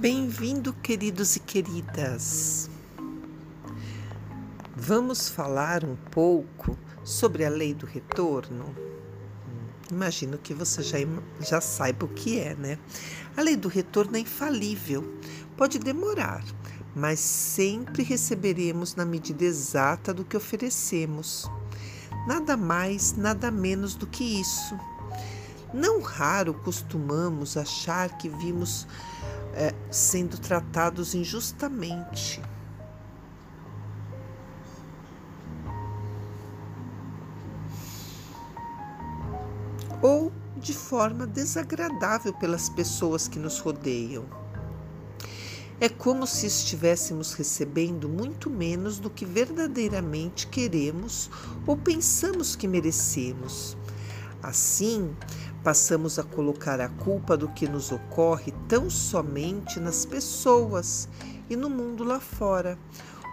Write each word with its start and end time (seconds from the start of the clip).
Bem-vindo, 0.00 0.72
queridos 0.72 1.36
e 1.36 1.40
queridas. 1.40 2.70
Vamos 4.74 5.28
falar 5.28 5.84
um 5.84 5.94
pouco 5.94 6.74
sobre 7.04 7.44
a 7.44 7.50
lei 7.50 7.74
do 7.74 7.84
retorno? 7.84 8.74
Imagino 9.90 10.38
que 10.38 10.54
você 10.54 10.82
já, 10.82 10.96
já 11.38 11.60
saiba 11.60 12.06
o 12.06 12.08
que 12.08 12.40
é, 12.40 12.54
né? 12.54 12.78
A 13.36 13.42
lei 13.42 13.56
do 13.56 13.68
retorno 13.68 14.16
é 14.16 14.20
infalível. 14.20 15.04
Pode 15.54 15.78
demorar, 15.78 16.42
mas 16.96 17.20
sempre 17.20 18.02
receberemos 18.02 18.94
na 18.94 19.04
medida 19.04 19.44
exata 19.44 20.14
do 20.14 20.24
que 20.24 20.34
oferecemos. 20.34 21.44
Nada 22.26 22.56
mais, 22.56 23.14
nada 23.18 23.50
menos 23.50 23.94
do 23.96 24.06
que 24.06 24.24
isso. 24.40 24.80
Não 25.74 26.00
raro 26.00 26.54
costumamos 26.54 27.58
achar 27.58 28.16
que 28.16 28.30
vimos 28.30 28.86
é, 29.54 29.74
sendo 29.90 30.38
tratados 30.38 31.14
injustamente. 31.14 32.40
Ou 40.02 40.32
de 40.56 40.74
forma 40.74 41.26
desagradável 41.26 42.32
pelas 42.34 42.68
pessoas 42.68 43.26
que 43.26 43.38
nos 43.38 43.58
rodeiam. 43.58 44.24
É 45.80 45.88
como 45.88 46.26
se 46.26 46.46
estivéssemos 46.46 47.32
recebendo 47.32 48.06
muito 48.06 48.50
menos 48.50 48.98
do 48.98 49.08
que 49.08 49.24
verdadeiramente 49.24 50.46
queremos 50.46 51.30
ou 51.66 51.74
pensamos 51.74 52.54
que 52.54 52.68
merecemos. 52.68 53.78
Assim, 54.42 55.14
passamos 55.62 56.18
a 56.18 56.22
colocar 56.22 56.80
a 56.80 56.88
culpa 56.88 57.36
do 57.36 57.48
que 57.48 57.68
nos 57.68 57.92
ocorre 57.92 58.52
tão 58.68 58.88
somente 58.88 59.78
nas 59.78 60.04
pessoas 60.04 61.08
e 61.48 61.56
no 61.56 61.68
mundo 61.68 62.04
lá 62.04 62.18
fora, 62.18 62.78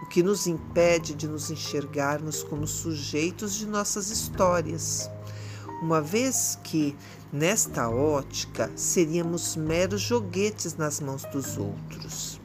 o 0.02 0.06
que 0.06 0.22
nos 0.22 0.46
impede 0.46 1.14
de 1.14 1.26
nos 1.26 1.50
enxergarmos 1.50 2.42
como 2.42 2.66
sujeitos 2.66 3.54
de 3.54 3.66
nossas 3.66 4.10
histórias. 4.10 5.10
Uma 5.80 6.00
vez 6.00 6.58
que, 6.64 6.96
nesta 7.32 7.88
ótica, 7.88 8.70
seríamos 8.76 9.56
meros 9.56 10.00
joguetes 10.00 10.76
nas 10.76 11.00
mãos 11.00 11.24
dos 11.32 11.56
outros. 11.56 12.40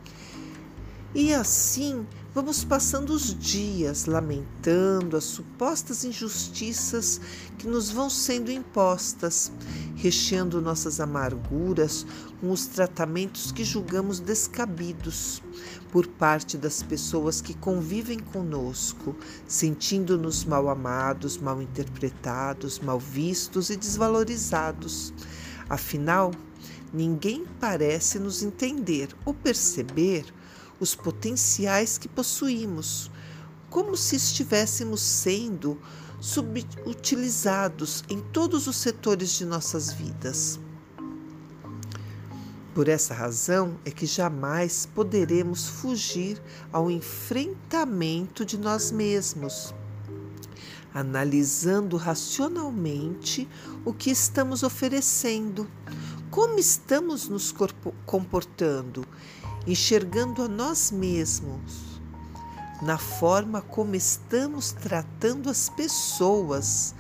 E 1.16 1.34
assim 1.34 2.08
Vamos 2.36 2.64
passando 2.64 3.12
os 3.12 3.38
dias 3.38 4.08
lamentando 4.08 5.16
as 5.16 5.24
supostas 5.24 6.04
injustiças 6.04 7.22
que 7.60 7.68
nos 7.68 7.92
vão 7.92 8.10
sendo 8.10 8.52
impostas, 8.52 9.52
recheando 9.96 10.60
nossas 10.60 11.00
amarguras 11.00 12.08
com 12.42 12.50
os 12.50 12.66
tratamentos 12.66 13.52
que 13.52 13.64
julgamos 13.64 14.20
descabidos 14.20 15.44
por 15.92 16.08
parte 16.08 16.58
das 16.58 16.82
pessoas 16.82 17.40
que 17.40 17.54
convivem 17.54 18.18
conosco, 18.18 19.16
sentindo-nos 19.48 20.44
mal 20.44 20.70
amados, 20.70 21.38
mal 21.38 21.62
interpretados, 21.62 22.80
mal 22.80 23.00
vistos 23.00 23.70
e 23.70 23.78
desvalorizados. 23.78 25.14
Afinal, 25.70 26.32
ninguém 26.92 27.46
parece 27.60 28.18
nos 28.18 28.42
entender 28.42 29.10
ou 29.24 29.36
perceber 29.36 30.26
os 30.84 30.94
potenciais 30.94 31.98
que 31.98 32.08
possuímos, 32.08 33.10
como 33.70 33.98
se 33.98 34.18
estivéssemos 34.18 35.02
sendo 35.02 35.82
subutilizados 36.20 38.04
em 38.10 38.20
todos 38.20 38.68
os 38.68 38.76
setores 38.76 39.32
de 39.32 39.46
nossas 39.46 39.92
vidas. 39.92 40.60
Por 42.76 42.88
essa 42.88 43.14
razão 43.14 43.78
é 43.86 43.92
que 43.92 44.06
jamais 44.06 44.86
poderemos 44.86 45.68
fugir 45.68 46.42
ao 46.72 46.90
enfrentamento 46.90 48.46
de 48.46 48.58
nós 48.58 48.92
mesmos, 48.92 49.74
analisando 50.94 51.98
racionalmente 51.98 53.48
o 53.86 53.94
que 53.94 54.10
estamos 54.10 54.64
oferecendo, 54.64 55.70
como 56.30 56.58
estamos 56.58 57.30
nos 57.30 57.54
comportando 58.06 59.06
enxergando 59.66 60.44
a 60.44 60.48
nós 60.48 60.92
mesmos, 60.92 62.02
na 62.82 62.98
forma 62.98 63.62
como 63.62 63.96
estamos 63.96 64.72
tratando 64.72 65.50
as 65.50 65.70
pessoas, 65.70 66.94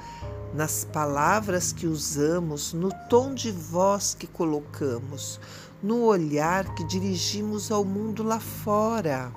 nas 0.54 0.86
palavras 0.86 1.74
que 1.74 1.88
usamos, 1.88 2.74
no 2.74 2.90
tom 3.10 3.34
de 3.34 3.52
voz 3.52 4.16
que 4.18 4.28
colocamos, 4.28 5.40
no 5.82 6.04
olhar 6.04 6.74
que 6.76 6.86
dirigimos 6.86 7.72
ao 7.72 7.84
mundo 7.84 8.24
lá 8.24 8.40
fora. 8.40 9.32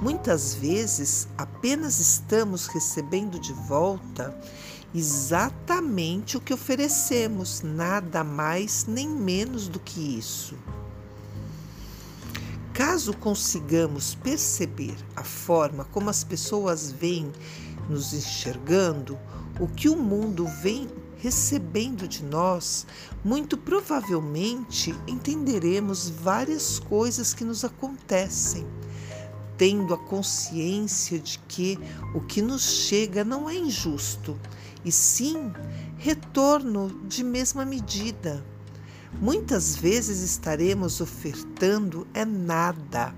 Muitas 0.00 0.54
vezes 0.54 1.28
apenas 1.38 2.00
estamos 2.00 2.66
recebendo 2.66 3.38
de 3.38 3.52
volta 3.52 4.36
exatamente 4.92 6.36
o 6.36 6.40
que 6.40 6.52
oferecemos, 6.52 7.62
nada 7.62 8.24
mais 8.24 8.84
nem 8.86 9.08
menos 9.08 9.68
do 9.68 9.78
que 9.78 10.18
isso. 10.18 10.56
Caso 12.74 13.14
consigamos 13.14 14.14
perceber 14.14 14.96
a 15.14 15.22
forma 15.22 15.84
como 15.84 16.08
as 16.08 16.24
pessoas 16.24 16.90
vêm 16.90 17.30
nos 17.88 18.14
enxergando, 18.14 19.18
o 19.60 19.68
que 19.68 19.90
o 19.90 19.96
mundo 19.96 20.46
vem 20.62 20.88
recebendo 21.18 22.08
de 22.08 22.24
nós, 22.24 22.86
muito 23.22 23.58
provavelmente 23.58 24.94
entenderemos 25.06 26.08
várias 26.08 26.78
coisas 26.78 27.34
que 27.34 27.44
nos 27.44 27.62
acontecem, 27.62 28.66
tendo 29.58 29.92
a 29.92 29.98
consciência 29.98 31.18
de 31.18 31.38
que 31.40 31.78
o 32.14 32.22
que 32.22 32.40
nos 32.40 32.62
chega 32.62 33.22
não 33.22 33.50
é 33.50 33.54
injusto, 33.54 34.36
e 34.82 34.90
sim 34.90 35.52
retorno 35.98 36.88
de 37.06 37.22
mesma 37.22 37.66
medida. 37.66 38.42
Muitas 39.20 39.76
vezes 39.76 40.20
estaremos 40.20 41.00
ofertando 41.00 42.06
é 42.12 42.24
nada, 42.24 43.14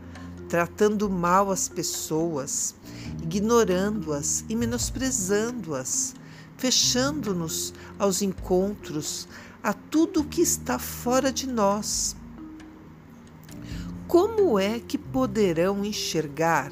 tratando 0.49 1.09
mal 1.09 1.51
as 1.51 1.69
pessoas, 1.69 2.75
ignorando-as 3.23 4.45
e 4.49 4.55
menosprezando-as, 4.55 6.15
fechando-nos 6.59 7.73
aos 7.99 8.23
encontros, 8.23 9.27
a 9.63 9.73
tudo 9.73 10.25
que 10.25 10.43
está 10.43 10.79
fora 10.79 11.33
de 11.33 11.47
nós. 11.47 12.15
Como 14.07 14.59
é 14.59 14.79
que 14.79 14.99
poderão 14.99 15.85
enxergar 15.85 16.71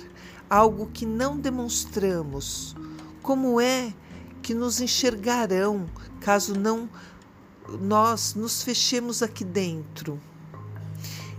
algo 0.50 0.91
que 0.93 1.06
não 1.06 1.38
demonstramos? 1.38 2.77
Como 3.22 3.59
é 3.59 3.94
que 4.43 4.53
nos 4.53 4.81
enxergarão 4.81 5.88
caso 6.21 6.55
não 6.55 6.88
nós 7.81 8.34
nos 8.34 8.62
fechemos 8.62 9.23
aqui 9.23 9.45
dentro. 9.45 10.21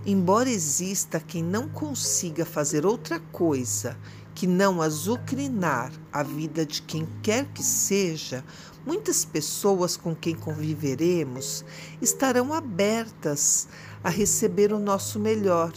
Embora 0.06 0.50
exista 0.50 1.19
quem 1.19 1.41
não 1.41 1.69
consiga 1.69 2.45
fazer 2.45 2.85
outra 2.85 3.19
coisa 3.31 3.97
que 4.35 4.47
não 4.47 4.81
azucrinar 4.81 5.91
a 6.11 6.23
vida 6.23 6.66
de 6.66 6.81
quem 6.81 7.07
quer 7.22 7.45
que 7.53 7.63
seja, 7.63 8.44
muitas 8.85 9.23
pessoas 9.23 9.95
com 9.95 10.16
quem 10.16 10.35
conviveremos 10.35 11.63
estarão 12.01 12.53
abertas 12.53 13.67
a 14.03 14.09
receber 14.09 14.73
o 14.73 14.79
nosso 14.79 15.19
melhor 15.19 15.72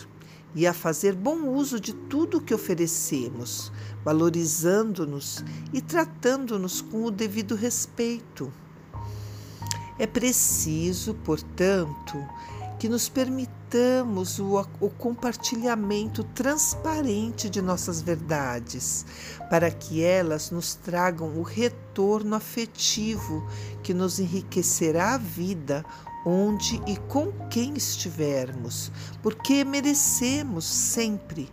e 0.54 0.66
a 0.66 0.72
fazer 0.72 1.14
bom 1.14 1.48
uso 1.48 1.78
de 1.78 1.92
tudo 1.92 2.38
o 2.38 2.40
que 2.40 2.54
oferecemos, 2.54 3.70
valorizando-nos 4.02 5.44
e 5.72 5.80
tratando-nos 5.82 6.80
com 6.80 7.04
o 7.04 7.10
devido 7.10 7.54
respeito. 7.54 8.50
É 9.98 10.06
preciso, 10.06 11.14
portanto, 11.14 12.16
que 12.78 12.88
nos 12.88 13.08
permitamos 13.08 14.38
o, 14.38 14.60
o, 14.80 14.90
compartilhamento 14.90 16.22
transparente 16.22 17.48
de 17.48 17.62
nossas 17.62 18.02
verdades, 18.02 19.06
para 19.48 19.70
que 19.70 20.04
elas 20.04 20.50
nos 20.50 20.74
tragam 20.74 21.38
o 21.38 21.42
retorno 21.42 22.36
afetivo 22.36 23.46
que 23.82 23.94
nos 23.94 24.20
enriquecerá 24.20 25.14
a 25.14 25.18
vida 25.18 25.84
onde 26.26 26.82
e 26.86 26.96
com 26.96 27.32
quem 27.48 27.74
estivermos, 27.74 28.92
porque 29.22 29.64
merecemos 29.64 30.66
sempre 30.66 31.50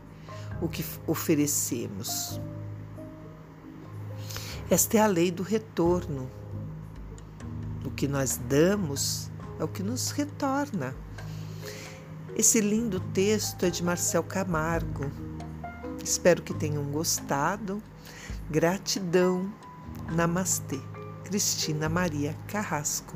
o 0.62 0.68
que 0.68 0.84
oferecemos. 1.08 2.42
Esta 4.70 4.98
é 4.98 5.02
a 5.02 5.08
lei 5.08 5.32
do 5.32 5.44
retorno 5.44 6.30
o 7.86 7.92
que 7.92 8.08
nós 8.08 8.40
damos 8.50 9.30
é 9.60 9.64
o 9.64 9.68
que 9.68 9.84
nos 9.84 10.12
retorna. 10.12 10.96
Esse 12.36 12.60
lindo 12.60 13.00
texto 13.00 13.66
é 13.66 13.70
de 13.70 13.84
Marcel 13.84 14.24
Camargo. 14.24 15.12
Espero 16.04 16.42
que 16.42 16.54
tenham 16.54 16.84
gostado. 16.86 17.82
Gratidão. 18.50 19.54
Namastê. 20.16 20.80
Cristina 21.24 21.88
Maria 21.88 22.36
Carrasco. 22.48 23.16